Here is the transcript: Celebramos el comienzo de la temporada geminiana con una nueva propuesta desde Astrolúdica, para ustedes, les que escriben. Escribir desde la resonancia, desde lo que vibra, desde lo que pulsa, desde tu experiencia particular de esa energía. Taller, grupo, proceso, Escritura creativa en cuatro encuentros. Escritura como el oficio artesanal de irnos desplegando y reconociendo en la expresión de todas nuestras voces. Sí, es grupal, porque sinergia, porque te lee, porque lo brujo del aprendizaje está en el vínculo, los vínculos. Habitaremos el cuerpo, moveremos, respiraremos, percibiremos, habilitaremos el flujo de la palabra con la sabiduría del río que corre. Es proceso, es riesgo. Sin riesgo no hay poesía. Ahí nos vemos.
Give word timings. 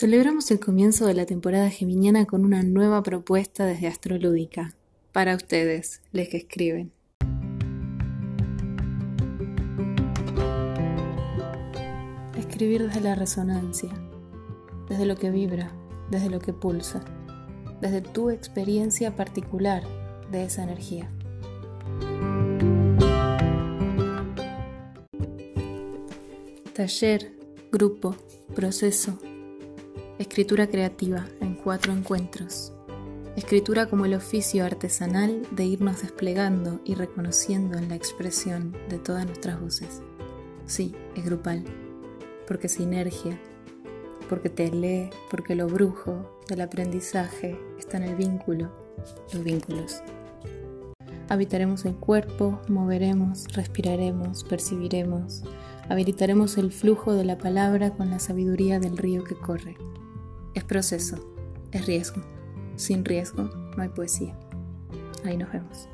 Celebramos 0.00 0.48
el 0.52 0.60
comienzo 0.60 1.06
de 1.06 1.14
la 1.14 1.26
temporada 1.26 1.70
geminiana 1.70 2.24
con 2.24 2.44
una 2.44 2.62
nueva 2.62 3.02
propuesta 3.02 3.66
desde 3.66 3.88
Astrolúdica, 3.88 4.76
para 5.10 5.34
ustedes, 5.34 6.02
les 6.12 6.28
que 6.28 6.36
escriben. 6.36 6.92
Escribir 12.38 12.86
desde 12.86 13.00
la 13.00 13.16
resonancia, 13.16 13.90
desde 14.88 15.04
lo 15.04 15.16
que 15.16 15.32
vibra, 15.32 15.72
desde 16.12 16.30
lo 16.30 16.38
que 16.38 16.52
pulsa, 16.52 17.00
desde 17.80 18.00
tu 18.00 18.30
experiencia 18.30 19.16
particular 19.16 19.82
de 20.30 20.44
esa 20.44 20.62
energía. 20.62 21.10
Taller, 26.72 27.32
grupo, 27.72 28.14
proceso, 28.54 29.18
Escritura 30.18 30.66
creativa 30.66 31.26
en 31.40 31.54
cuatro 31.54 31.92
encuentros. 31.92 32.72
Escritura 33.36 33.86
como 33.86 34.04
el 34.04 34.14
oficio 34.14 34.64
artesanal 34.64 35.46
de 35.52 35.64
irnos 35.64 36.02
desplegando 36.02 36.80
y 36.84 36.96
reconociendo 36.96 37.78
en 37.78 37.88
la 37.88 37.94
expresión 37.94 38.76
de 38.88 38.98
todas 38.98 39.24
nuestras 39.26 39.60
voces. 39.60 40.02
Sí, 40.66 40.92
es 41.14 41.24
grupal, 41.24 41.62
porque 42.48 42.68
sinergia, 42.68 43.38
porque 44.28 44.50
te 44.50 44.72
lee, 44.72 45.10
porque 45.30 45.54
lo 45.54 45.68
brujo 45.68 46.40
del 46.48 46.62
aprendizaje 46.62 47.56
está 47.78 47.98
en 47.98 48.02
el 48.02 48.16
vínculo, 48.16 48.72
los 49.32 49.44
vínculos. 49.44 50.02
Habitaremos 51.28 51.84
el 51.84 51.94
cuerpo, 51.94 52.60
moveremos, 52.66 53.46
respiraremos, 53.54 54.42
percibiremos, 54.42 55.44
habilitaremos 55.88 56.58
el 56.58 56.72
flujo 56.72 57.12
de 57.12 57.24
la 57.24 57.38
palabra 57.38 57.90
con 57.90 58.10
la 58.10 58.18
sabiduría 58.18 58.80
del 58.80 58.98
río 58.98 59.22
que 59.22 59.36
corre. 59.36 59.76
Es 60.58 60.64
proceso, 60.64 61.16
es 61.70 61.86
riesgo. 61.86 62.20
Sin 62.74 63.04
riesgo 63.04 63.44
no 63.44 63.80
hay 63.80 63.90
poesía. 63.90 64.36
Ahí 65.24 65.36
nos 65.36 65.52
vemos. 65.52 65.88